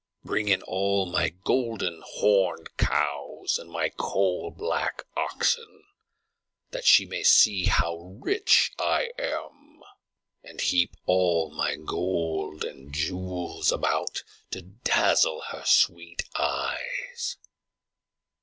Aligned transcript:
Bring 0.23 0.47
in 0.47 0.63
all 0.63 1.05
my 1.05 1.29
golden 1.29 2.01
horned 2.03 2.75
cows 2.75 3.59
and 3.59 3.69
my 3.69 3.89
coal 3.95 4.49
black 4.49 5.03
oxen, 5.15 5.83
that 6.71 6.85
she 6.85 7.05
may 7.05 7.21
see 7.21 7.65
how 7.65 8.15
rich 8.19 8.71
I 8.79 9.11
am, 9.19 9.83
and 10.43 10.59
heap 10.59 10.95
all 11.05 11.51
my 11.51 11.75
gold 11.75 12.65
and 12.65 12.91
jewels 12.91 13.71
about 13.71 14.23
to 14.49 14.63
dazzle 14.63 15.41
her 15.51 15.65
sweet 15.65 16.23
eyes! 16.35 17.37